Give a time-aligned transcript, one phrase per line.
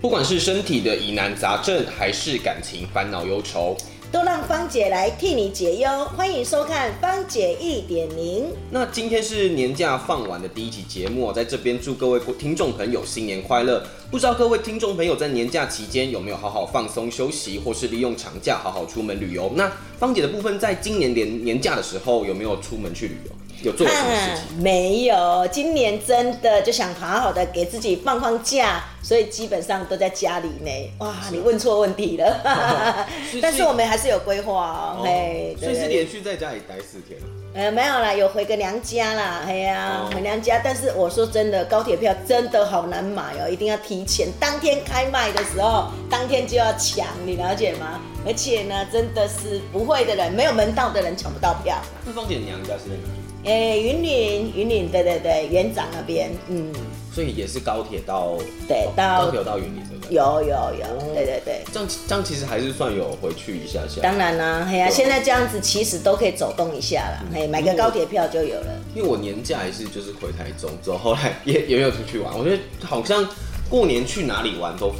[0.00, 3.76] 不管是身体的疑难杂症，还是感情烦恼忧愁，
[4.12, 6.04] 都让芳姐来替你解忧。
[6.16, 8.44] 欢迎收看芳姐一点零。
[8.70, 13.84] 那今天是年假放完的第一期节目，在这边祝各位听众朋友新年快乐。
[14.08, 19.50] 不知道各位听众朋友在年假期间有没有好好放松休息，或是利用长假好好出门旅游？
[19.56, 19.68] 那
[19.98, 23.32] 芳姐的部分，在今年年年假的时候有没有出门去旅游？
[23.62, 24.62] 有做什么事情？
[24.62, 30.70] 没有，今年真的就想好好的给自己放放假，所以基本上都在家里呢。
[30.98, 33.06] 哇，你问错问题了。
[33.42, 35.56] 但是我们还是有规划哦，嘿。
[35.60, 37.18] 所以是连续在家里待四天。
[37.54, 40.60] 呃，没有啦，有回个娘家啦，哎呀，回娘家。
[40.62, 48.00] 但是我说真的，高铁票真的好难买哦，一定要提前，当天开卖的时候，当天就要抢，你了解吗？
[48.28, 51.80] 而且呢，真的是不会的人，没有门道的人抢不到票。
[52.04, 53.48] 那芳姐娘家是在哪里？
[53.48, 56.70] 哎，云岭，云岭，对对对，园长那边，嗯，
[57.10, 58.36] 所以也是高铁到，
[58.68, 64.02] 对，到高铁到云岭这边，有有有，对对对，这样这样其实还是算有回去一下下。
[64.02, 68.66] 当然啦，哎呀，现在这样子其实都可以走动一下了，嘿，买个高铁票就有了。
[68.94, 73.26] 因为我年假还是就是回台中之后，后来也也没有出去玩，我觉得好像
[73.70, 74.92] 过年去哪里玩都。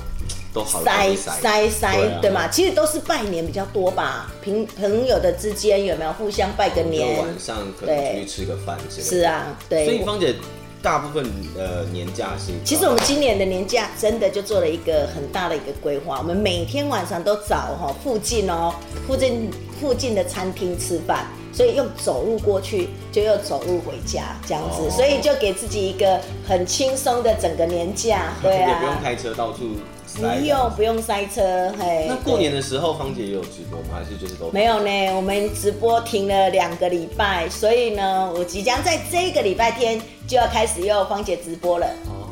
[0.64, 2.48] 塞塞塞，对吗？
[2.48, 7.18] 其实都是拜年比较多吧，朋朋友的之间有没有互相拜个年？
[7.18, 9.84] 晚上可能出去吃个饭之类是啊，对。
[9.84, 10.34] 所以芳姐
[10.80, 11.24] 大部分
[11.56, 12.52] 的年假是……
[12.64, 18.72] 其实我们今年的年假真的就做了一个很大的一个规划，我们每天晚上都找哈附近哦，
[19.06, 29.76] 附近附近的餐厅吃饭，所以又走路过去，就又走路回家这样子，所以就给自己一个很轻松的整个年假，对啊，也不用开车到处。
[30.18, 32.06] 不用不用塞车，嘿。
[32.08, 33.98] 那过年的时候，芳姐也有直播吗？
[33.98, 35.16] 还是就是都没有呢？
[35.16, 41.86] 我们直播停了两个礼拜，所以呢，我即将在这个礼拜天就要开始又芳姐直播了。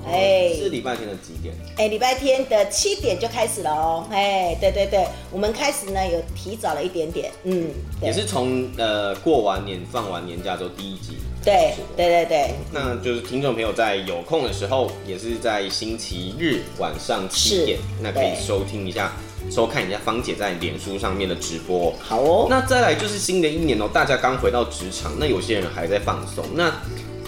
[0.08, 1.54] 哎，是礼拜天的几点？
[1.78, 4.06] 哎，礼拜天的七点就开始了哦。
[4.10, 7.70] 哎，对对对，我们开始呢有提早了一点点，嗯，
[8.02, 11.18] 也是从呃过完年放完年假之后第一集。
[11.46, 19.12] 对对对对，那就是听众朋友在有空的时候，也是在星期日晚上七点，那可以收听一下、
[19.48, 21.94] 收看一下芳姐在脸书上面的直播。
[22.02, 26.72] 好哦，那再来就是新的一年哦，大家刚回到职场，那有些人还在放松，那。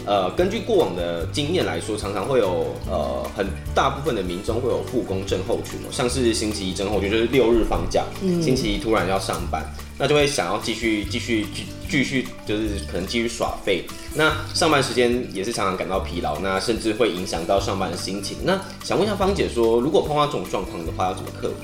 [0.07, 8.05] 呃，根据过往的经验来说，常常会有呃很大部分的民众会有复工症候群哦，像是星期一症候群，就是六日放假，
[8.41, 9.63] 星期一突然要上班，
[9.99, 11.45] 那就会想要继续继续
[11.89, 13.85] 继继续，就是可能继续耍废。
[14.15, 18.39] 那上班时间也是常常感到疲劳，那甚至会影响到上班的心情。
[18.45, 21.55] 那想问一下芳姐说，如果碰到这种状况的话，要怎么克服？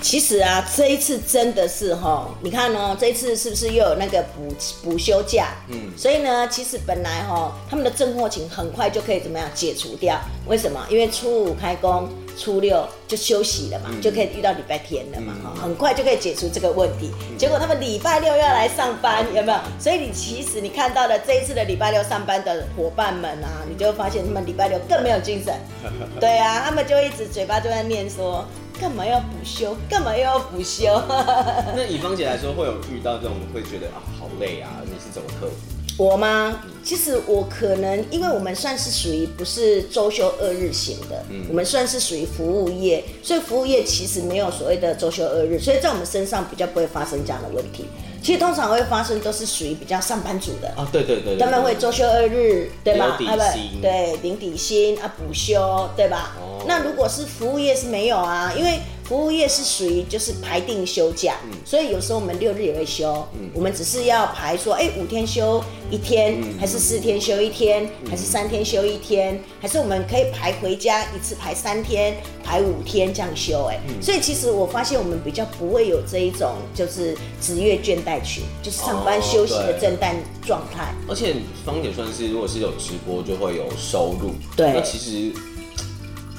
[0.00, 5.48] 其实啊，这一次真的是哈，你看哦，这一次是不是又有那个补补休假？
[5.68, 10.20] 嗯，所以呢，其实本来哈，他们的正货情很快就可以怎么样解除掉？
[10.46, 10.86] 为什么？
[10.88, 17.10] 因为初五开工，初六就休息了嘛，就可以遇到礼拜天了嘛，哈，很快就可以解除这个问题。
[17.36, 19.58] 结果他们礼拜六要来上班，有没有？
[19.80, 25.52] 所以你其实你看到的这一次的礼拜六上班的伙伴们啊，你就会发现他们礼拜六更没有精神。
[26.20, 28.44] 对啊，他们就一直嘴巴就在念说。
[28.80, 29.76] 干嘛要补休？
[29.90, 30.86] 干嘛又要补休？
[31.74, 34.70] 那以芳姐来说，会有遇到这种会觉得啊好累啊？
[34.84, 35.54] 你是怎么克服？
[35.98, 36.62] 我吗？
[36.84, 47.84] 其实我可能，因为我们算是属于不是周休二日型的，嗯，我们算是属于服务业，所以服务业其实没有所谓的周休二日，所以在我们身上比较不会发生这样的问题。
[48.22, 53.06] 其实通常会发生都是属于比较上班族的啊，对对对，他们会周休二日，对吧？
[53.06, 56.36] 啊不，对，领底薪啊，补休，对吧？
[56.40, 58.78] 哦，那如果是服务业是没有啊，因为。
[59.08, 80.92] 服务业是属于就是排定休假，所以有时候我们六日也会休，我们只是要排说，哎，五天休一天，还是四天休一天，还是三天休一天，还是我们可以排回家一次排三天，排五天这样休，哎，所以其实我发现我们比较不会有这一种就是职业倦怠群，就是上班休息的倦怠状态。
[81.08, 85.32] 而且方姐算是如果是有直播就会有收入，对，那其实。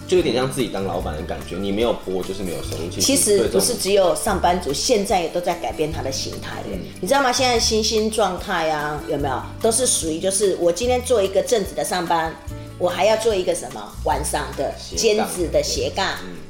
[0.10, 2.90] 就有点像自己当老板的感觉，你没有播就是没有收入。
[2.90, 6.66] 其实不是只有上班族，现在也都在改变他的心态了。
[7.00, 7.32] 你知道吗？
[7.32, 9.40] 现在新兴状态啊，有没有？
[9.62, 12.36] 都是属于就是我今天做一个正职的上班，
[12.80, 16.08] 我还要做一个什么晚上的兼职的斜杠。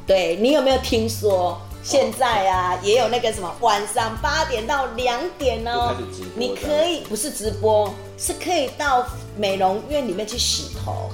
[0.08, 1.60] 对你有没有听说？
[1.82, 5.96] 现在啊，也有那个什么晚上八点到两点哦，
[6.36, 9.06] 你可以不是直播，是可以到
[9.38, 11.10] 美容院里面去洗头。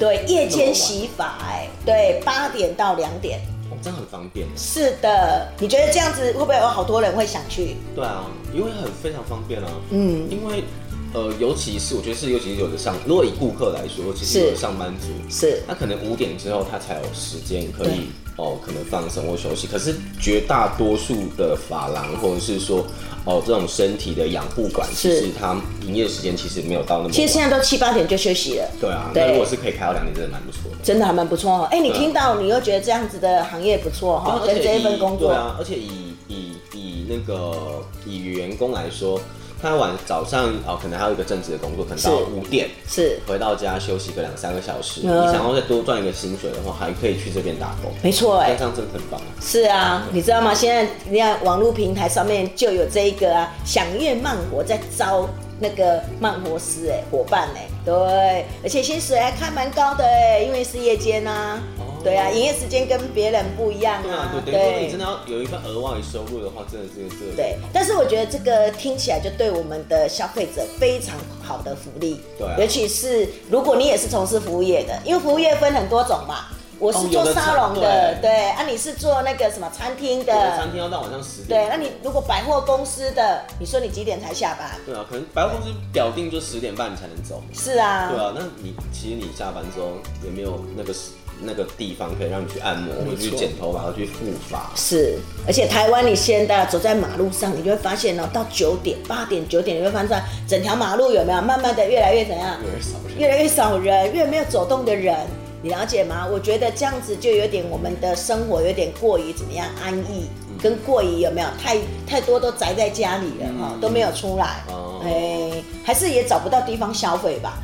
[0.00, 3.38] 对，夜间洗发，哎，对，八点到两点，
[3.70, 4.46] 哦，这样很方便。
[4.56, 7.76] 是的，你觉得这样子会不会有好多人会想去？
[7.94, 8.24] 对啊，
[8.54, 9.68] 因为很非常方便啊。
[9.90, 10.64] 嗯，因为
[11.12, 18.08] 呃，尤其是我觉得是，尤其是有的上，如果以顾客来说，其实有的上班族，是他可能五点之后他才有时间可以
[18.40, 19.66] 哦，可能放松或休息。
[19.66, 22.84] 可是绝大多数的发廊或者是说
[23.24, 27.10] 哦这种身体的养护馆，其实它营业时间其实没有到那么。
[27.10, 28.68] 其实现在都七八点就休息了。
[28.80, 30.76] 对啊，那如果是可以开到两点，真的蛮不错的。
[30.82, 31.68] 真的还蛮不错哦。
[31.70, 35.28] 哎，你听到你又觉得这样子的行业不错哈，跟这一份工作。
[35.28, 39.20] 对啊，而且以以以那个以员工来说。
[39.62, 45.00] 他晚早上哦，可能还有一个正职的工作，可能到五点是回到家休息个两三个小时。
[45.02, 47.92] 你想要再多赚一个薪水的话，还可以去这边打工。
[48.02, 49.20] 没错，哎，这样真的很棒。
[49.40, 50.54] 是啊，你知道吗？
[50.54, 55.28] 现在你看网络平台上面就有这一个啊，享乐慢活在招
[55.58, 61.60] 那个慢活师哎，伙伴哎，对，而且薪水还开蛮高的哎，因为是夜间呐。
[62.02, 64.02] 对啊，营业时间跟别人不一样啊。
[64.02, 67.36] 对啊，对，你真的要有一份额外收入的话，真的是这个。
[67.36, 72.20] 对，但是我觉得这个听起来就对我们的消费者非常好的福利。
[72.38, 76.46] 对，尤其是如果你也是从事服务业的，因为服务业分很多种嘛。
[76.80, 80.32] 我是做沙龙的，对啊，你是做那个什么餐厅的？
[80.56, 81.68] 餐厅要到晚上十点。
[81.68, 84.80] 对，那你如果百货公司的，你说你几点才下班？
[84.86, 87.42] 对啊，可能百货公司表定就十点半才能走。
[87.52, 88.10] 是啊。
[88.10, 89.88] 对啊，那你其实你下班之后
[90.24, 91.10] 也没有那个时。
[91.42, 94.70] 那个地方可以让你去按摩，或者去剪头发，或去护发。
[94.76, 102.56] 是，而且台湾你现在走在马路上，你就会发现呢，到九点、八点、九点，你会发现整条马路有没有慢慢的越来越怎样？
[102.60, 105.16] 越来越少人，越来越少人，越没有走动的人，
[105.62, 106.26] 你了解吗？
[106.30, 110.28] 我觉得这样子就有点我们的生活有点过于怎么样安逸，
[110.62, 114.62] 跟过于有没有太太多都宅在家里了哈，都没有出来，
[115.04, 117.58] 哎，还是也找不到地方消费吧。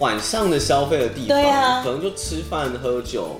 [0.00, 3.38] 晚上的消费的地方，可能就吃饭喝酒，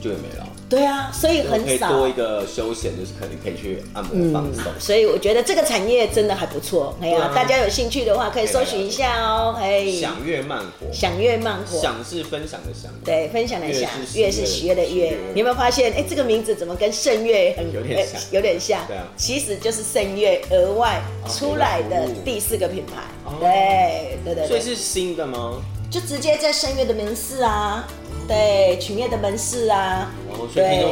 [0.00, 0.45] 就也没了。
[0.68, 1.66] 对啊，所以很少。
[1.66, 4.64] 可以多一个休闲，就是可能可以去按摩放松。
[4.80, 6.96] 所以我觉得这个产业真的还不错。
[7.00, 9.54] 哎呀，大家有兴趣的话可以搜寻一下哦。
[9.60, 15.16] 哎，享乐慢活，享乐慢活，享是分享的享，对，分享的享，乐是喜悦的悦。
[15.34, 18.20] 你有没有发现，哎，这个名字怎么跟圣乐很有点像？
[18.32, 18.84] 有点像。
[18.88, 23.04] 对啊，其实就是圣乐额外出来的第四个品牌。
[23.38, 24.48] 对对对。
[24.48, 25.62] 所以是新的吗？
[25.88, 27.86] 就直接在圣乐的门市啊。
[28.28, 30.10] 对，群业的门市啊，
[30.52, 30.82] 对，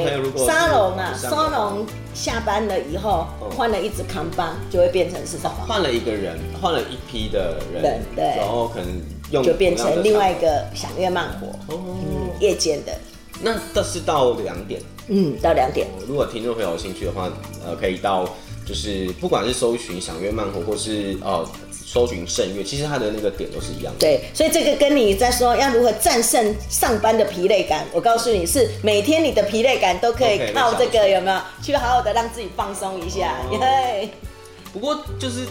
[0.47, 1.85] 沙龙啊，沙龙
[2.15, 3.27] 下班了以后
[3.57, 5.67] 换了一支康邦，就会变成是什么？
[5.67, 8.89] 换了一个人，换了一批的人，对，然后可能
[9.33, 12.93] 用就变成另外一个享乐慢活，嗯，夜间的。
[13.43, 15.89] 那这是到两点，嗯，到两点。
[16.07, 17.29] 如果听众朋友有兴趣的话，
[17.67, 18.29] 呃，可以到
[18.65, 21.45] 就是不管是搜寻享乐慢活，或是呃。
[21.95, 24.01] 搜寻圣乐，其实它的那个点都是一样的。
[24.01, 31.41] 对，所以这个跟你在说要如何战胜上班的疲累感，我告诉你是每天你的疲累感都可以靠这个有没有？
[31.63, 33.37] 去好好的让自己放松一下。
[33.49, 34.09] 对。
[34.73, 35.47] 不过就是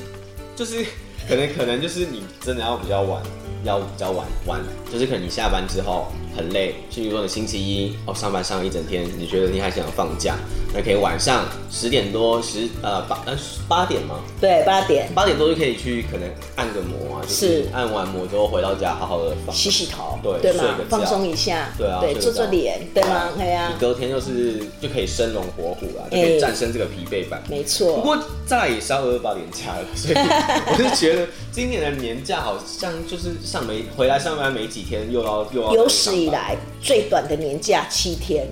[0.54, 0.86] 就是
[1.30, 3.24] 可能可能就是你真的要比较晚，
[3.64, 4.62] 要比较晚晚，
[4.92, 6.08] 就是可能你下班之后。
[6.36, 10.36] 很累，譬如说你星期一哦上班上了一整天，你觉得你还想放假，
[10.74, 13.38] 那可以晚上十点多十呃八呃
[13.68, 14.16] 八点吗？
[14.42, 20.76] 对，八点八点多就可以去可能按个摩啊，就是按完摩之后回到家好好的洗洗头，对，对吗？
[20.90, 23.30] 放松一下，对啊，对，做做脸，对吗？
[23.38, 27.44] 对啊，你隔天就是就可以生龙活虎了，就可以战胜这个疲惫感。
[27.48, 27.94] 没错。
[27.98, 28.18] 不过
[28.48, 38.48] 再也是要二八年假了，所以 我就觉得今年的年假好像就是上没回来上班没几天，又要又要有史以来最短的年假七天，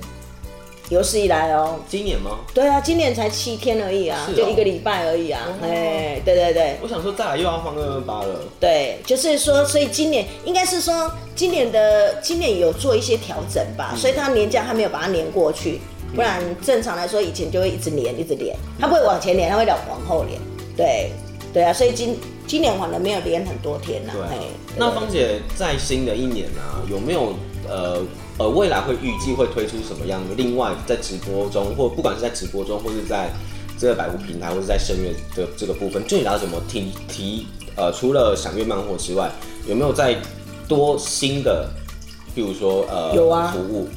[0.89, 1.79] 有史以来哦。
[1.89, 2.37] 今年吗？
[2.53, 5.41] 对啊，今年才七天而已啊，就一个礼拜而已啊。
[5.63, 6.77] 哎，对对对。
[6.83, 8.41] 我想说，再来又要放二二八了。
[8.59, 15.81] 对，就是说，所以今年应该是说，今年的今年有做一些调整吧，所以他年假还没有把它连过去，
[16.15, 20.39] 不然正常来说以前就会一直连一直连，他不会往前连，他会往后连。
[20.77, 21.11] 对，
[21.51, 22.15] 对啊，所以今
[22.51, 24.11] 今年反而没有连很多天呐。
[24.13, 24.37] 对，
[24.77, 27.33] 那芳姐在新的一年啊，有没有
[27.65, 28.01] 呃
[28.37, 30.35] 呃未来会预计会推出什么样的？
[30.35, 33.29] 另外在直播中，或不管是在直播中，或是在
[33.79, 39.31] 这个百物平台，或是在声乐的这个部分，就你要怎么提提呃，除了享乐漫活之外，
[39.65, 40.17] 有没有在
[40.67, 41.69] 多新的，
[42.35, 43.87] 比如说呃有啊服务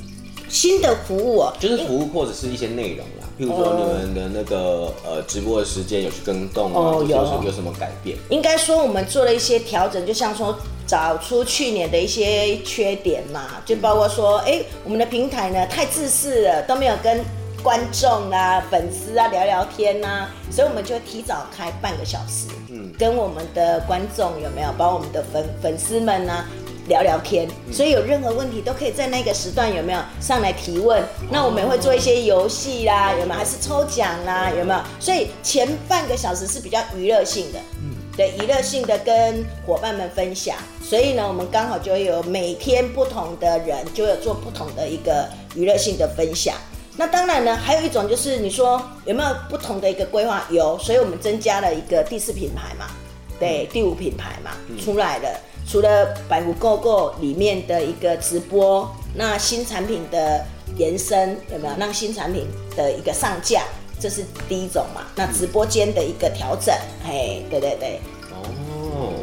[0.49, 3.24] 新的服务哦，就是服务或者是一些内容啦。
[3.39, 6.95] 譬如说，你们的那个呃直播的时间有去更动啊？
[7.01, 8.17] 有有什么改变？
[8.31, 17.25] 应该说我们做了一些调整，就像说找出去年的一些缺点嘛，就包括说，哎，我们的平台呢太自私了，都没有跟
[17.63, 26.45] 观众啊、粉丝啊聊聊天呐，所以我们就提早开半个小时，嗯，跟我们的观众有没有，包括我们的粉粉丝们呢？
[26.87, 31.03] 聊聊天，所以有任何问题都可以在那个时段有没有上来提问？
[31.31, 33.39] 那我们会做一些游戏啦，有没有？
[33.39, 34.81] 还是抽奖啦，有没有？
[35.01, 46.55] 所以前半个小时是比较娱乐性的，嗯，对娱乐性的跟伙伴们分享，所以呢，我们刚好就有每天不同的人就有做不同的一个娱乐性的分享。
[46.97, 50.47] 那当然呢，还有一种就是你说有没有不同的一个规划？
[50.51, 52.87] 有，所以我们增加了一个第四品牌嘛，
[53.41, 55.41] 对，第五品牌嘛出来了。
[55.67, 60.45] 除了百福购购里面的一个直播，那新产品的
[60.77, 61.75] 延伸有没有？
[61.79, 63.63] 让新产品的一个上架，
[63.99, 65.03] 这是第一种嘛？
[65.17, 68.01] 那直播间的一个调整，嘿，对对对。
[68.31, 69.15] 哦，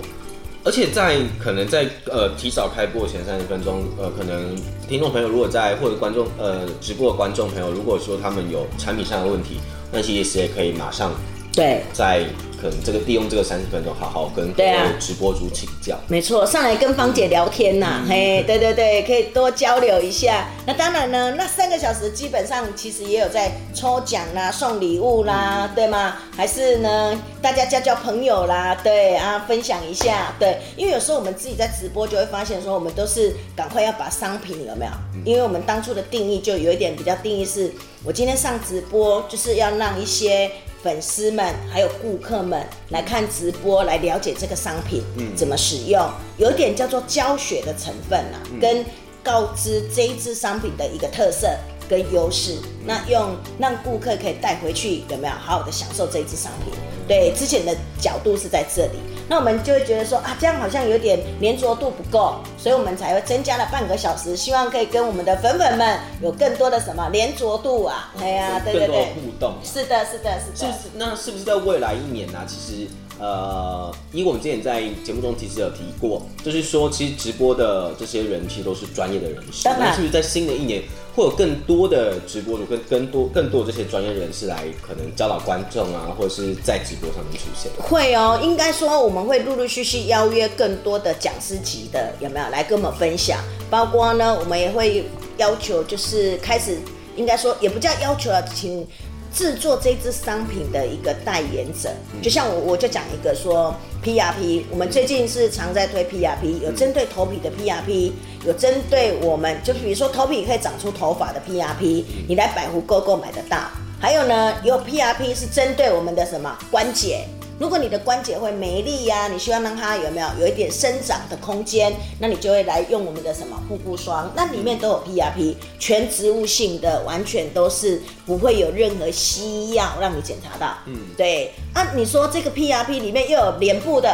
[0.64, 4.56] 而且在可能在呃提早开播前三十分钟，呃，可能
[4.88, 9.60] 听众朋友如果在或者观众呃直播的观众朋友，如果说他们有产品上的问题，
[9.92, 11.14] 那其实也可以马上
[11.54, 12.26] 对在。
[12.62, 16.00] 可能这个利用这个三十分钟，好好跟各位直播主请教。
[16.08, 20.48] 没错，上来跟芳姐聊天呐，嘿，对对对，可以多交流一下。
[20.68, 26.18] 那当然呢，那三个小时基本上其实也有在抽奖啦、送礼物啦，对吗？
[26.38, 30.60] 还是呢，大家交交朋友啦，对啊，分享一下，对。
[30.78, 34.92] 因为有时候我们自己在直播就会发现说，我们都是赶快要把商品有没有？
[35.26, 37.72] 因为我们当初的定义就有一点比较定义是，
[38.04, 40.52] 我今天上直播就是要让一些。
[40.84, 45.04] 粉丝们还有顾客们来看直播，来了解这个商品
[45.36, 48.84] 怎么使用，有点叫做教学的成分啊，跟
[49.24, 51.48] 告知这一支商品的一个特色
[51.88, 56.74] 跟优势，那用让顾客可以带回去，有没有好好的享受这一支商品？
[57.08, 59.00] 对，之前的角度是在这里。
[59.28, 69.54] 那我们就会觉得说啊，这样好像有点粘着度不够，所以我们才会增加了半个小时，希望可以跟我们的粉粉们有更多的什么粘着度啊，哎呀，对对对，互动。
[69.64, 70.72] 是的，是的，是的。
[70.72, 72.40] 是那是不是在未来一年呢？
[72.48, 72.88] 其实。
[73.22, 79.70] 呃，因为我们之前在节目中其实有提过，就是说，其实直播的这些人其实都是专业的人士。
[79.70, 80.82] 那是不是在新的一年
[81.16, 87.72] 会有更多的直播主跟更多更多的这些专业人士来可能教导观众啊，或者是在直播上面出现？
[87.78, 93.38] 会哦，应该说我们会陆陆续续邀约更多的讲师级的有没有来跟我们分享？
[93.70, 95.06] 包括呢，我们也会
[95.38, 96.80] 要求就是开始，
[97.16, 98.88] 应该说也不叫要求啊，请。
[99.34, 101.90] 制作这支商品的一个代言者，
[102.22, 103.74] 就像我，我就讲一个说
[104.04, 108.12] PRP，我们最近是常在推 PRP，有针对头皮的 PRP，
[108.46, 113.70] 有针对我们，就比如说头皮可以长出头发的 PRP，你来百湖购购买得到。
[114.02, 117.24] 还有呢，有 PRP 是针对我们的什么关节。
[117.60, 130.76] 如果你的关节会没力呀，你希望让它有没有有一点生长的空间，那你就会来用我们的什么护肤霜，那里面都有 PRP，全植物性的，完全都是不会有任何西药让你检查到。
[130.88, 134.10] 嗯，对啊，你说这个 PRP 里面又有脸部的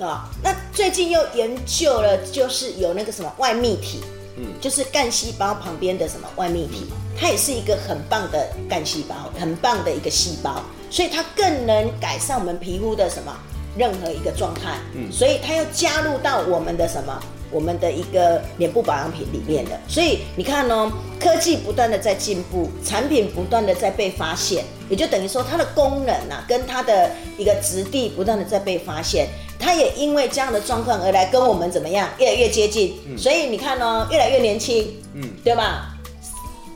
[0.00, 4.00] 啊，那最近又研究了，就是有那个什么外泌体。
[4.36, 6.86] 嗯就是干细胞旁边的什么外泌体，
[7.20, 13.36] 它也是一个很棒的干细胞，很棒的一个细胞，所以它更能改善我们皮肤的什么
[13.76, 14.78] 任何一个状态。
[14.94, 19.78] 嗯，所以它要加入到我们的什么我们的一个脸部保养品里面的。
[19.86, 29.28] 所以你看哦，科技不断的在进步，产品不断的在被发现，也就等于说它的功能啊，跟它的一个质地不断的在被发现。
[29.58, 35.89] 它也因为这样的状况而来跟我们怎么样越来越接近，所以你看哦，越来越年轻，嗯，对吧？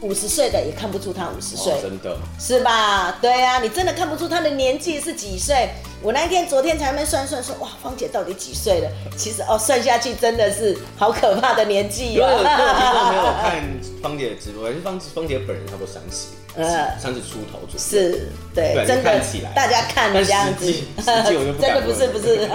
[0.04, 3.12] 五十岁的也看不出他五十岁，真的，是吧？
[3.22, 5.70] 对啊，你真的看不出他的年纪是几岁。
[6.04, 8.90] 我那天昨天才没算算说，哇，芳姐到底几岁了？
[9.16, 12.28] 其实哦，算下去真的是好可怕的年纪啊！
[12.30, 13.62] 如果 听众没有看
[14.02, 16.26] 芳姐的直播，还是芳芳姐本人差不多三十。
[16.56, 19.20] 呃，三十出头左右，是对，真的，
[19.56, 22.46] 大家看这样子， 真的不是不是，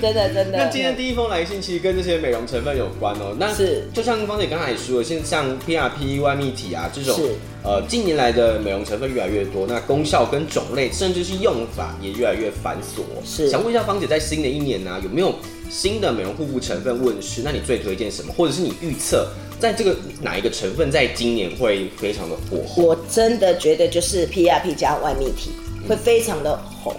[0.00, 0.56] 真 的真的。
[0.56, 3.36] 那今天第一封来信其实跟这些美容成分有关哦。
[3.38, 7.20] 那是就像芳姐刚才也说了，现在像 PRP、外泌体啊这种，
[7.64, 13.02] 呃，近年来的美容成分越来越多，那功效跟种类，甚至是用法也越来越繁琐。
[13.26, 15.34] 是，想问一下芳姐，在新的一年呢，有没有
[15.68, 17.42] 新的美容护肤成分问世？
[17.44, 18.32] 那你最推荐什么？
[18.36, 19.28] 或者是你预测？
[19.60, 22.82] 在这个哪一个成分在今年会非常的火？
[22.82, 25.50] 我真的觉得就是 PRP 加外泌体
[25.88, 26.94] 会非常的红，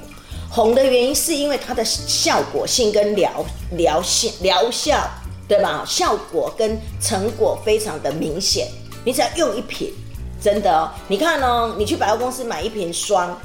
[0.50, 3.46] 红的原因是因为它的效果性跟疗
[3.78, 5.10] 疗性疗效，
[5.48, 5.86] 对吧？
[5.88, 8.68] 效果跟成果非常的明显。
[9.06, 9.94] 你只要用一瓶，
[10.42, 13.38] 真的哦，你看哦，你去百货公司买一瓶霜，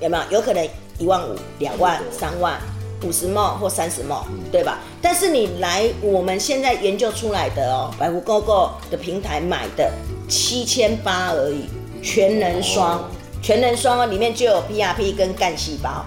[0.00, 0.38] 有没有？
[0.38, 0.68] 有可能
[0.98, 2.58] 一万五、两万、三万。
[3.04, 4.80] 五十毛或三十毛，对吧？
[5.00, 9.88] 但是你来我们现在研究出来的哦，百福 GoGo 的平台买的
[10.28, 11.66] 七千八而已，
[12.02, 13.08] 全能霜，
[13.40, 16.04] 全能霜哦，里面就有 PRP 跟干细胞，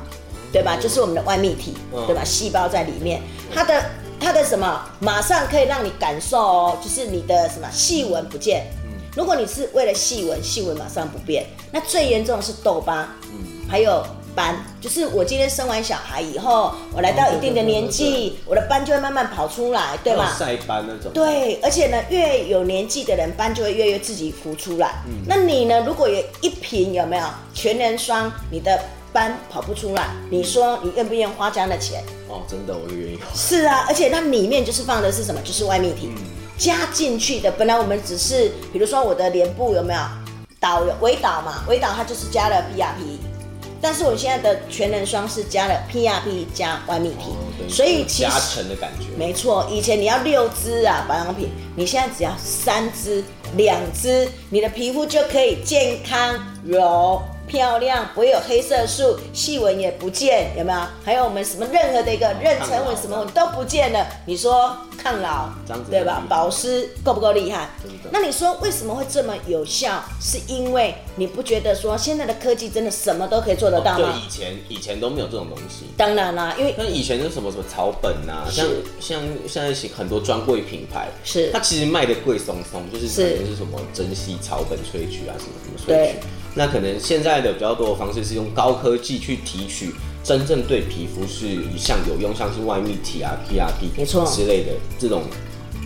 [0.52, 0.76] 对吧？
[0.76, 2.26] 就是我们的外泌体，对吧？
[2.26, 3.22] 细胞在里面，
[3.56, 3.82] 它的
[4.20, 8.66] 它的什么，马上可以让你感受哦，就是你的什么细纹不见。
[9.16, 11.46] 如果你是为了细纹，细纹马上不变。
[11.72, 14.02] 那最严重的是痘疤，嗯，还有
[14.34, 20.34] 斑，就是我今天生完小孩以后，我来到一定的年纪，我的斑就会慢慢跑出来，对吗？
[20.40, 21.12] 晒斑那种。
[21.14, 25.04] 对，而且呢，越有年纪的人，斑就会越越自己浮出来。
[25.28, 25.84] 那你呢？
[25.86, 32.02] 如果有一瓶有没有全能霜，你的斑跑不出来，你说你愿不愿意花这样的钱？
[32.30, 33.20] 哦，真的，我就愿意。
[33.36, 35.42] 是啊，而且它里面就是放的是什么？
[35.42, 36.08] 就是外泌体
[36.62, 37.52] 加进去的。
[37.54, 40.00] 本来我们只是，比如说我的脸部有没有
[40.60, 41.64] 导微导嘛？
[41.68, 43.18] 微导它就是加了 PRP，
[43.82, 47.34] 但是我现在的全能霜是加了 PRP 加外泌体，
[47.68, 49.08] 所以其实加成的感觉。
[49.18, 53.24] 没错，以前你要六支啊保养品，你现在只要三支、
[53.58, 57.24] 两支，你的皮肤就可以健康柔。
[57.52, 60.80] 漂亮，不会有黑色素，细纹也不见，有没有？
[61.04, 64.08] 还有我们什么任何的一个妊娠纹什么纹都不见了。
[64.26, 65.50] 你说抗老，
[65.90, 66.24] 对吧？
[66.30, 67.70] 保湿够不够厉害？
[68.10, 70.02] 那你说为什么会这么有效？
[70.22, 74.14] 是因为你不觉得说现在的科技真的什么都可以做得到吗？
[74.14, 75.88] 对以前以前都没有这种东西。
[75.98, 78.66] 当然啦，因为那以前是什么什么草本呐，像
[79.02, 85.52] 像现在很多专柜品牌，是它其实卖的贵松松，就是可能是什么珍稀草本萃取啊，什么
[85.86, 86.20] 什么萃取。
[86.54, 89.94] 那可能现在的比较多的方式是用高科技去提取
[90.24, 95.24] 真正对皮肤是一项有用，像是外泌体啊、PRP 没错之类的这种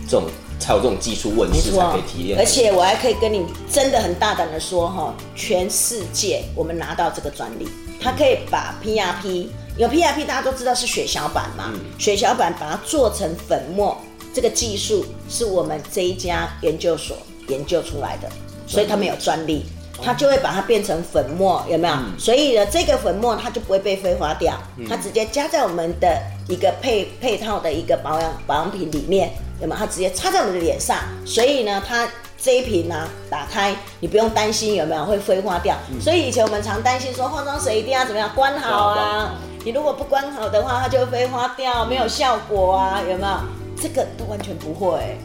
[0.08, 0.24] 这种
[0.58, 2.38] 才有这种技术问世才可以提炼。
[2.38, 7.68] 而且我还可以跟你真的很大胆的说哈，全世界我们拿到这个专利，
[8.00, 9.46] 它可以把 PRP
[9.78, 13.96] 有 PRP 大家都知道是血小板嘛，血小板把它做成粉末，
[14.34, 17.16] 这个技术是我们这一家研究所
[17.48, 18.28] 研究出来的，
[18.66, 19.64] 所以他们有专利。
[20.02, 21.94] 它就会把它变成粉末，有没有？
[22.18, 24.54] 所以呢，这个粉末它就不会被挥发掉，
[24.88, 29.78] 它直接加在我们的一个配配套的一个保养保养品里面，有没有？
[29.78, 35.76] 它直接擦在我们的脸上，所以呢，它这一瓶呢打开，你不用担心有没有会挥发掉。
[36.00, 39.34] 所以以前我们常担心说化妆水一定要怎么样关好啊？
[39.64, 43.38] 你如果不关好的话，它就会挥发掉，没有效果啊，有没有？
[43.80, 45.18] 这个都完全不会。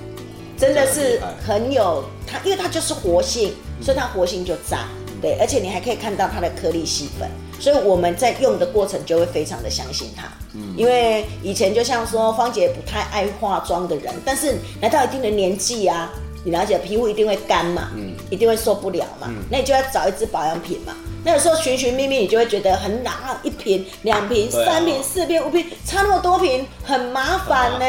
[0.57, 4.87] 真的是很有它，因为它就是活性，所以它活性就炸。
[5.21, 7.29] 对，而且你还可以看到它的颗粒细粉，
[7.59, 10.27] 所以我们在用的过程就会非常的相信它。
[10.55, 16.11] 嗯，因为以前就像说芳姐不太爱化妆的人，但是来到一定的年纪啊，
[16.43, 20.95] 你了解皮肤一定会干嘛，嗯，一定会受不了嘛，那你就要找一支保养品嘛。
[21.23, 27.85] 那有时候寻寻觅觅，你就会觉得很难啊，一瓶、两瓶、三瓶、四瓶、五瓶，差那么多瓶，很麻烦呢。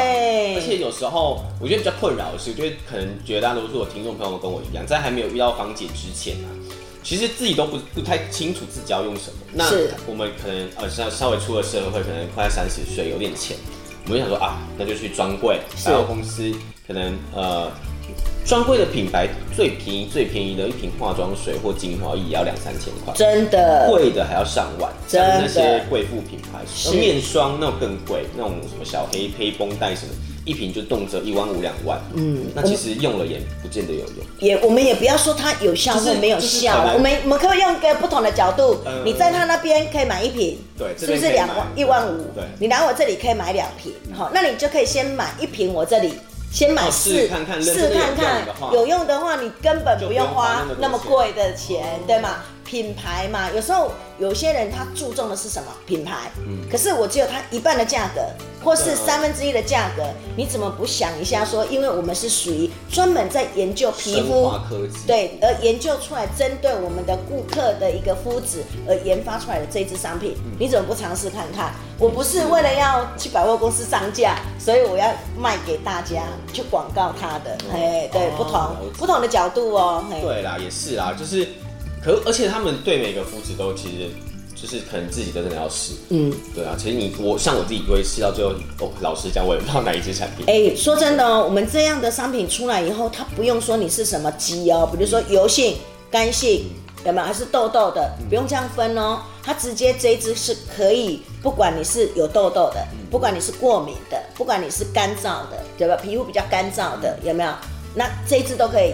[0.55, 6.47] 而且有时候我觉得比较困扰的是，就可能绝大多数的听众朋友跟我一样，在还没有遇到芳姐之前啊，
[7.01, 9.37] 其实自己都不不太清楚自己要用什么。
[9.53, 9.65] 那
[10.05, 13.57] 我们可能呃稍稍微出了社会，可能快三十岁，有点钱，
[14.05, 16.53] 我们就想说啊，那就去专柜百货公司，
[16.85, 17.71] 可能呃。
[18.45, 23.87] 专柜的品牌最便宜、最便宜的一瓶化妆水或精华液也要两三千块，真的。
[23.89, 26.59] 贵的还要上万，像那些贵妇品牌，
[26.91, 30.11] 面霜那种更贵，那种什么小黑黑绷带什么，
[30.43, 31.97] 一瓶就动辄一万五两万。
[32.15, 34.17] 嗯，那其实用了也不见得有用。
[34.39, 42.23] 也我们也不要说它有效或没有效，我们我们可以用一个不同的角度，你在他那边可以买一瓶，对，是不是两万一万五？
[42.35, 46.15] 对，你来我这里可以买两瓶，好，那你就可以先买一瓶我这里。
[46.53, 52.43] 先买试看看，试看看有用的话，你根本不用花那么贵的钱，对吗？
[52.63, 56.31] 品牌嘛，有时候有些人他注重的是什么品牌？
[56.45, 58.21] 嗯，可是我只有他一半的价格，
[58.63, 60.03] 或是三分之一的价格，
[60.35, 61.65] 你怎么不想一下说？
[61.65, 64.51] 因为我们是属于专门在研究皮肤，
[65.05, 71.73] 对，而研究出来针对我们的顾客的一个肤质而研发出来的这支商品，你怎么不尝试看看？
[71.99, 81.47] 我不是为了要去百货公司上架，所以我要卖给大家去广告它的，哎，对，不同不同的角度哦，对啦，也是啦，就是。
[82.03, 84.09] 可而且他们对每个肤质都其实
[84.55, 90.45] 就是可能自己都真的要试，嗯，对啊，其实你我像我自己不会试到最后，哦，老实讲我也不知道哪一支产品。
[90.47, 95.77] 哎，说真的哦，我们这样的商品出来以后，它不用说你是什么肌哦，比如说油性、
[96.09, 96.65] 干性，
[97.05, 97.27] 有没有？
[97.27, 105.97] 还是痘痘的，不用这样分哦，它直接这一支是可以，不管你是有痘痘的，不管你是过敏的，不管你是干燥的，对吧？
[105.97, 107.51] 皮肤比较干燥的，有没有？
[107.95, 108.93] 那这一支都可以。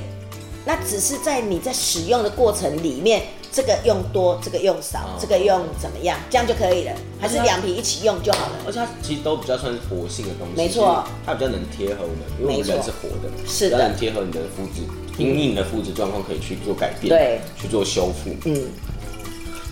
[0.65, 6.91] 那只是在你在使用的过程里面，这个用多，这个用少，这个用怎么样，这样就可以了。
[7.19, 8.53] 还是两瓶一起用就好了。
[8.67, 14.81] 而且它其实都比较算是活性的东西，没错，它比较能贴合我们，因为我们人是活的，是的，能贴合你的肤质，
[15.17, 18.69] 因应你的肤质状况可以去做改变，对，去做修复，嗯。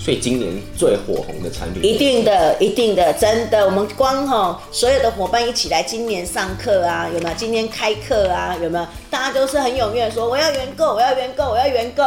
[0.07, 7.35] 所以今年最火红的产品，一定的，一定的，真的，我们光哈所有的伙伴一起来，今年上课啊，有没有？
[7.35, 8.87] 今天开课啊，有没有？
[9.09, 12.03] 大家都是很踊跃说我要原购，我要原购，我要原购。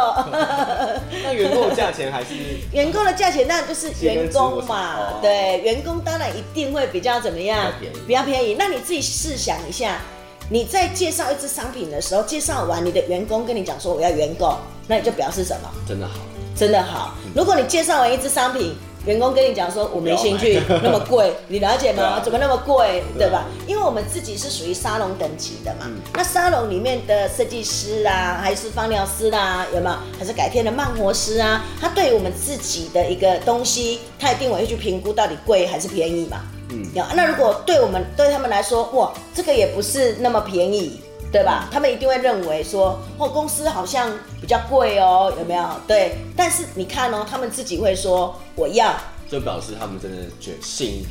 [1.23, 2.29] 那原购价钱还是
[2.71, 7.71] 原购的价钱， 那就是员工嘛，对，员工当然一定会比较怎么样？
[8.07, 8.55] 比较便宜。
[8.57, 10.01] 那你自己试想一下，
[10.49, 15.69] 你在介绍一支商品的时候，介绍完你的员工跟你讲说我要原购，那你就表示什么？
[15.87, 16.15] 真的好。
[16.61, 17.15] 真的好。
[17.33, 18.75] 如果你介绍完一支商品，
[19.07, 22.21] 员工跟你讲说我没兴趣， 那么贵， 你了解吗？
[22.23, 23.45] 怎么那么贵，对吧？
[23.65, 25.89] 因为我们自己是属于沙龙等级的嘛。
[26.13, 29.95] 那沙龙里面的设计师啊，还是芳疗师啦，有没有？
[30.19, 31.65] 还是改天的慢活师啊？
[31.81, 36.43] 他对于我们自己的一个东西，他一定会去评估到底贵还是便宜嘛。
[36.69, 36.85] 嗯。
[37.15, 41.01] 那如果对我们对他们来说，哇，这个也不是那么便宜。
[41.31, 41.69] 对吧？
[41.71, 45.65] 他们一定会认为说，哦，公司好像比较贵哦，有没有？
[45.87, 48.93] 对，但是你看哦，他们自己会说我要，
[49.29, 51.03] 就表示他们真的决心，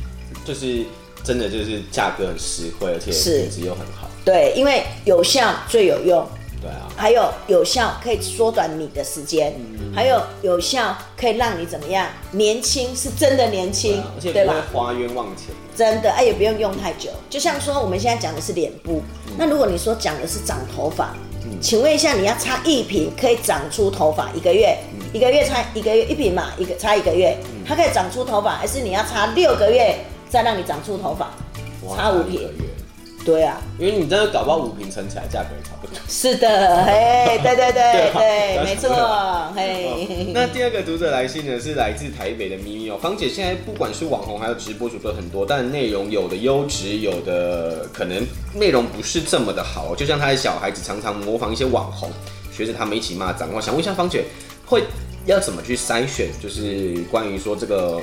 [0.45, 0.85] 就是
[1.23, 4.07] 真的就是价格很实惠，而且品质又很好。
[4.23, 6.25] 对，因为有效最有用。
[6.61, 9.51] 对啊，还有有效可以缩短你的时间，
[9.95, 12.07] 还有有效可以让你怎么样？
[12.33, 14.53] 年轻是真的年轻，对吧？
[14.71, 17.09] 花冤枉钱，真的哎，也不用用太久。
[17.31, 19.01] 就像说我们现在讲的是脸部，
[19.37, 21.15] 那如果你说讲的是长头发，
[21.59, 24.77] 请问一下，你要擦一瓶可以长出头发一个月？
[25.13, 29.95] 一个月擦一个月一瓶嘛，一个擦一个月，它可以长出头发，还是你要擦六个月
[30.29, 31.31] 再让你长出头发？
[31.95, 32.49] 擦五瓶。
[33.23, 35.95] 对啊，因为你真的搞不好五瓶乘起来价格也差不多。
[36.07, 38.89] 是的，嘿，对对对对，没错，
[39.55, 40.31] 嘿。
[40.33, 52.09] 那第二个读者来信呢，是来自台北的咪咪哦，芳姐现在不管是网红还有直播主播很多，但内容有的优质，有的可能内容不是这么的好，就像他的小孩子常常模仿一些网红，
[52.51, 53.61] 学着他们一起骂脏话。
[53.61, 54.25] 想问一下芳姐，
[54.65, 54.83] 会
[55.27, 56.29] 要怎么去筛选？
[56.41, 57.99] 就是关于说这个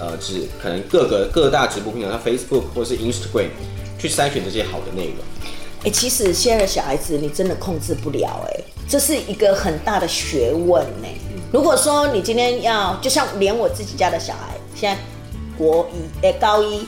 [0.00, 3.48] 呃，指可能各个各大直播平台，像 Facebook 或是 Instagram。
[4.00, 5.16] 去筛选这些好的内容，
[5.84, 11.08] 哎，其实现在的小孩子你真的控制不了，哎，这是一个很大的学问呢。
[11.52, 14.98] 如果说你今天要，就像连我自己家的小孩，现在
[15.58, 16.86] 国一，哎，高一，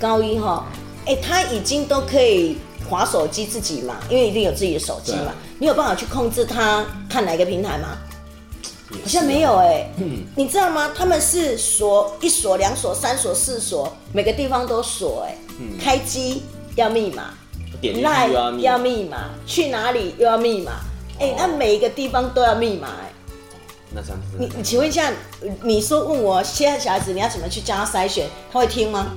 [0.00, 0.64] 高一哈，
[1.04, 2.56] 哎，他已经都可以
[2.88, 7.98] 划手机自己嘛，因为一定有自己的手机嘛，你有办法去控制他看哪个平台吗？
[8.90, 10.92] 好像没有哎，嗯，你知道吗？
[10.96, 15.36] 他们是锁一锁、两锁、三锁、四锁，每个地方都锁哎。
[15.82, 16.42] 开机
[16.76, 17.34] 要密码，
[17.80, 18.28] 点赖
[18.60, 20.72] 要密码，去哪里又要密码？
[21.18, 23.12] 哎，那每一个地方都要密码哎。
[23.90, 25.10] 那这样子，你你请问一下，
[25.62, 29.12] 你说问我现在小孩子你要怎么去教他筛选，他会听吗？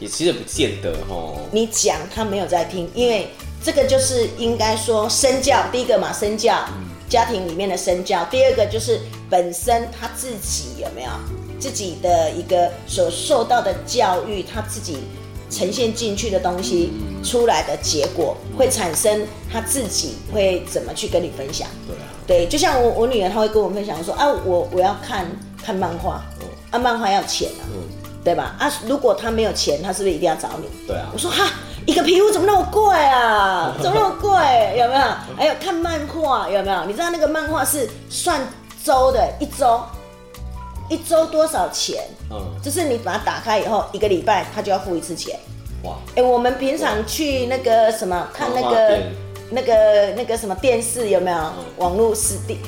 [0.00, 1.38] 也其实不见得哦。
[1.52, 3.28] 你讲他没有在听，因为
[3.62, 6.64] 这个就是应该说身教，第一个嘛身教。
[7.08, 8.98] 家庭里面的身教，第二个就是
[9.30, 11.10] 本身他自己有没有
[11.60, 14.98] 自己的一个所受到的教育，他自己
[15.50, 21.68] 呈现进去的东西出来的结果，会产生他自己会怎么去跟你分享？
[21.86, 25.26] 对啊，对，就像我我女儿，她会跟我分享说啊，我我要看
[25.62, 26.24] 看漫画，
[26.70, 27.62] 啊，漫画要钱啊，
[28.24, 28.56] 对吧？
[28.58, 30.86] 啊，如果他没有钱，他是不是一定要找你？
[30.88, 31.50] 对啊，我说哈。
[31.86, 33.74] 一个皮肤怎么那么贵啊？
[33.80, 34.30] 怎么那么贵？
[34.78, 35.00] 有没有？
[35.36, 36.84] 还有看漫画有没有？
[36.86, 38.40] 你知道那个漫画是算
[38.82, 39.80] 周的，一周，
[40.88, 42.02] 一周多少钱？
[42.30, 45.38] 嗯，就是你把它打开以后，一个礼拜他就要付一次钱。
[45.82, 45.92] 哇！
[46.16, 48.98] 哎，我们平常去那个什么看那个
[49.50, 51.38] 那个那个什么电视有没有？
[51.76, 52.58] 网络是电，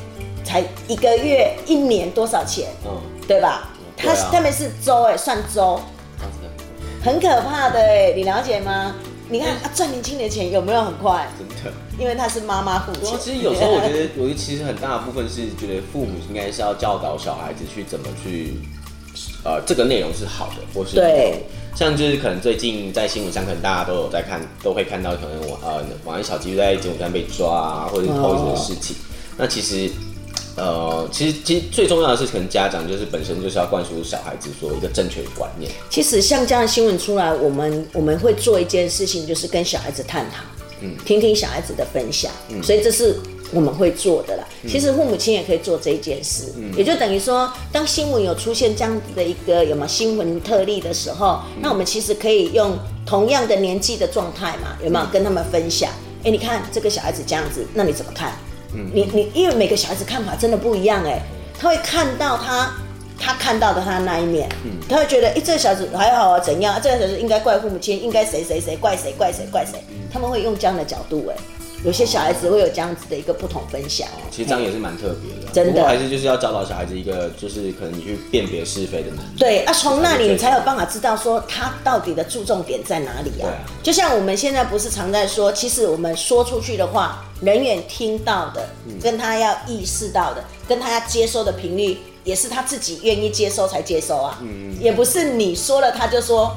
[0.45, 2.69] 才一个月一年多少钱？
[2.85, 2.91] 嗯，
[3.27, 3.69] 对吧？
[3.97, 5.81] 他他们是周哎，算周。
[7.07, 8.97] 很可怕的哎，你了解吗？
[9.29, 11.29] 你看啊，赚年轻的钱有没有很快？
[11.39, 13.17] 真的，因为他是妈妈付钱。
[13.21, 18.55] 其实有时候我觉得，我其实很大的部分是觉得父母应该是要教导小孩子去怎么去，
[19.45, 21.45] 呃，这个内容是好的，或是对，
[21.77, 28.97] 像就是可能最近在新闻上，可能大家都有在看，都会看到可能我呃，网安小鸡在柬埔寨被抓啊，或者是偷什么事情，
[29.37, 29.89] 那其实。
[30.57, 35.71] 呃，其实其实最重要的是，可能家长就是本身就是要灌输小孩子说一个正确的观念。
[35.91, 40.43] 其实像这样的新闻出来，我们我们会做一件事情，就是跟小孩子探讨，
[40.81, 43.17] 嗯，听听小孩子的分享，嗯，所以这是
[43.53, 44.45] 我们会做的啦。
[44.67, 55.91] 其实父母亲也可以做这一件事，嗯，也就等于说，当新闻有出现这样的一个有没有新闻特例的时候，那我们其实可以用同样的年纪的状态嘛，有没有跟他们分享？
[56.25, 58.33] 哎，你看这个小孩子这样子，那你怎么看？
[58.93, 61.21] 你你因为每个小孩子看法真的不一样哎，
[61.59, 62.71] 他会看到他
[63.19, 66.79] 他看到的他那一面，嗯，他会觉得哎这个小子还好啊怎样？
[66.83, 69.79] 这个小子应该怪父母亲，应该谁谁谁怪谁怪谁怪谁，
[70.13, 71.37] 他们会用这样的角度哎，
[71.85, 74.09] 有些小孩子会有这样子的一个不同分享。
[74.09, 79.39] 哦其实这样也是蛮特别的，真的还是就是要教导小孩子一个，就是可能你去辨别是非的能力。
[79.39, 83.65] 对啊，从那里你才有办法知道说他到底的注重点在哪里啊对啊。
[83.83, 94.39] 就像我们现在不是常在说，其实我们说出去的话，人远听到的，嗯跟他要意识到的，跟他要接收的频率，也是他自己愿意接收才接收啊。
[94.43, 96.55] 嗯也不是你说了他就说。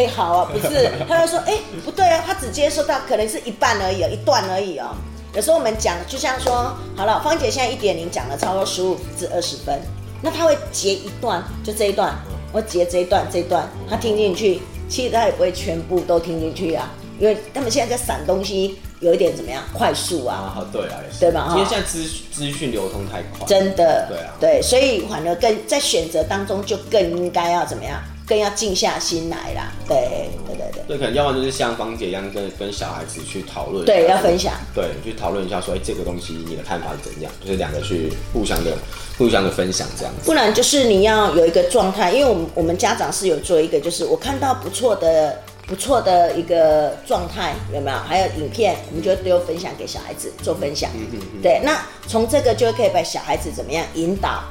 [0.00, 4.96] 哎、好啊，不是， 他就说，哎、不对啊，他只接收到可能是一半而已哦，一段而已哦。
[5.34, 9.78] 有时候我们讲，就像说，好了，芳姐现在一点零讲了超过十五至二十分，
[10.22, 12.14] 那他会截一段，就这一段，
[12.50, 24.34] 我截这一段，这一段，他听进去，其实他也不会全部都听进去啊，因为他们现在在散东西，有一点怎么样，快速啊，啊，对啊，对吧因为现在资资讯流通太快，真的，对啊。
[24.40, 30.82] 对，所以反而更在选择当中就更应该要怎么样，更要静下心来啦，对，对对对。
[30.86, 34.54] 对，可能要不然就是像芳姐一样跟跟小孩子去讨论，对，要分享。
[34.72, 37.32] 对，去讨论一下说，哎、这个东西你的看法是怎样？
[37.44, 38.70] 就是两个去互相的、
[39.18, 40.20] 互相的分享这样子。
[40.24, 47.96] 不然就是你要有一个状态，因为我们我们家长是有做一个，就是我看到不错的不错的一个状态，有没有？
[47.96, 50.88] 还有影片，我们就丢分享给小孩子做分享。
[50.94, 54.44] 嗯嗯对，那从这个就可以把小孩子怎么样引导？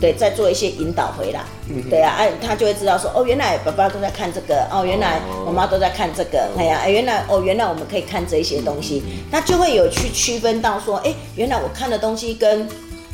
[0.00, 1.40] 对，再做一些引导回来。
[1.88, 12.68] 对啊，哎，他就会知道说，哦，原来爸爸都在看这个，哦，原来我妈都在看这个，哎呀，哎原来哦，原来我们可以看这一些东西，那就会有去区分到说，哎，原来我看的东西跟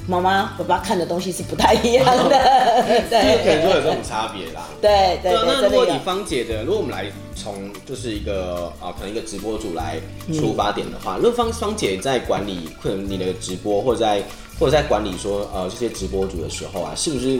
[0.09, 2.35] 妈妈、爸爸看的东西是不太一样的，
[3.11, 4.67] 这个可能就会有这对种差别啦。
[4.81, 5.91] 对对那如果以。
[6.09, 7.05] 芳姐的，如果我们来
[7.37, 10.01] 从就是一个啊、可能一个直播主来
[10.33, 14.23] 出发点的话，如果芳芳姐在管理可能你的直播，或者在
[14.59, 17.39] 或者在管理说呃这些直播主的时候啊，是不是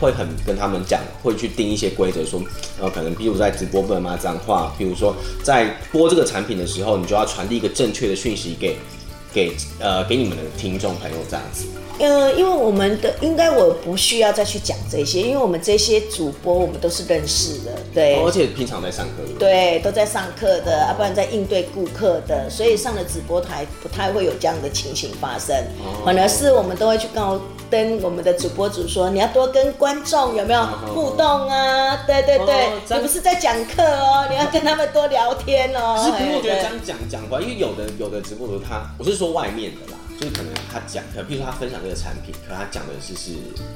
[0.00, 2.40] 会很跟他们讲，会去定一些规则，说
[2.80, 8.78] 呃可能比如在直播不能骂脏话，比如说在播这个产品的时候，你就要传递一个正确的讯息给
[9.36, 11.66] 给呃给你们的听众朋友这样子。
[11.98, 18.16] 呃，因为我们的应该我不需要再去讲这些，因为我们这些主播我们都是认识的，对。
[18.16, 25.54] 哦而且平常在上课，对都在上课的，要、不然在应对顾客的，所以上了直播台不太会有这样的情形发生。
[25.80, 30.62] 哦反而是我们都会去告跟我们的主播组说，你要多跟观众有没有
[30.94, 31.96] 互动啊？
[32.06, 35.96] 对对对，哦你不是在讲课哦，你要跟他们多聊天哦。
[35.98, 43.32] 可是，不过我觉得哎这样讲讲回来，因为有的有的直播主他，我是说外面的啦，就是可能他讲，可能譬如说他分享这个产品，可他讲的是是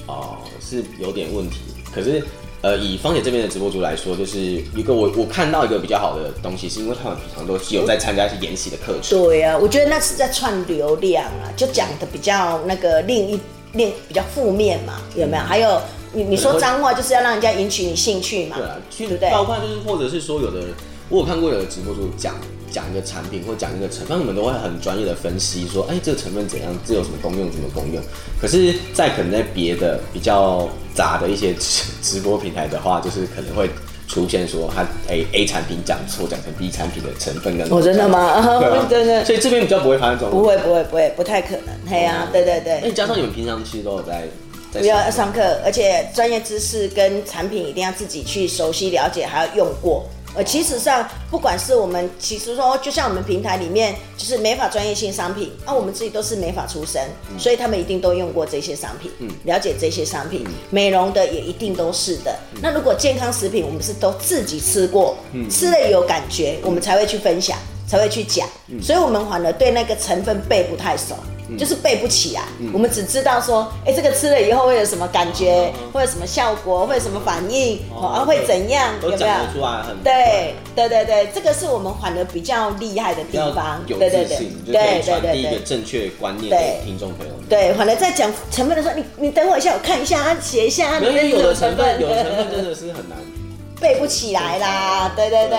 [0.07, 1.59] 哦、是有点问题。
[1.95, 2.23] 可是
[2.63, 9.19] 呃，以芳姐这边的直播主来说，就是一个我我看到一个比较好的东西，是因为他们平常都是有在参加一些研习的课程。
[9.19, 13.41] 对啊，我觉得那是在串流量啊，就讲的比较那个另一
[13.73, 15.43] 另比较负面嘛，有没有？
[15.43, 15.81] 还有
[16.13, 19.31] 你你说脏话就是要让人家引起你兴趣嘛，对啊，对不对？
[19.31, 20.61] 包括就是或者是说有的，
[21.09, 22.35] 我有看过有的直播主讲
[22.71, 28.03] 讲一个产品或讲一个成分，他们都会很专业的分析说，哎、这个成分怎样，这有什么功用，什么功用。
[28.41, 33.69] 可是，在可能在别的比较杂的一些直直播平台的话，就是可能会
[34.11, 38.43] 出现说他 A A 产品讲错，讲成 B 产品的成分跟哦，真的吗？
[38.59, 41.67] 对啊，真的所以这边比较不会发生这种不会不会不会，不太可能。
[41.89, 42.81] 嘿啊、对对对。
[42.83, 44.27] 那，加上你们平常其实都有在
[44.73, 50.05] 在不要上课，而且专业知识跟产品一定要自己去熟悉了解，还要用过。
[50.35, 57.03] 呃，其实上不管是我们，其实说就像我们平台里面就是美发专业性商品，啊，我们自己都是美发出身，
[57.37, 59.11] 所以他们一定都用过这些商品，
[59.45, 62.39] 了解这些商品，美容的也一定都是的。
[62.63, 65.17] 那如果健康食品，我们是都自己吃过，
[65.51, 68.49] 吃了有感觉，我们才会去分享，才会去讲。
[68.81, 71.17] 所以我们反而对那个成分背不太熟。
[71.59, 79.19] 就是背不起来，我们只知道说，哎、这个吃了以后会有什么感觉，会有什么效果，会有什么反应，哦，啊会怎样，有没有
[80.05, 85.65] 对对对对，这个是我们反而比较厉害的地方，有对对对自信，就可以对对传递一个对对。
[85.65, 87.45] 正确观念对给听众朋友们。
[87.49, 93.19] 对，反正在讲成分的时候，你你等我一下，我看一下，啊写一下，啊有，因为有的成分，有的成分真的是很难。
[93.81, 95.59] 背不起来啦，对对对。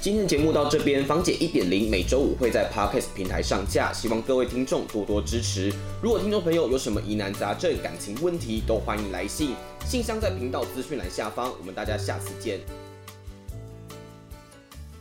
[0.00, 5.72] 今天的节目到这边，芳姐一点零每周五会在 Podcast 平台上架，希望各位听众多多支持。
[6.02, 9.54] 如果听众朋友有什么疑难杂症、感情问题，都欢迎来信，
[9.86, 11.52] 信箱在频道资讯栏下方。
[11.60, 12.60] 我们大家下次见。